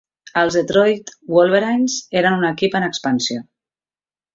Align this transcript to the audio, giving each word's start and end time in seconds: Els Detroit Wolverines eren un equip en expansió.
Els 0.43 0.55
Detroit 0.59 1.11
Wolverines 1.37 2.01
eren 2.23 2.41
un 2.41 2.51
equip 2.53 2.83
en 2.83 2.91
expansió. 2.93 3.49